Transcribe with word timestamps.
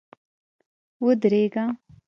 ودرېږه! 1.05 1.65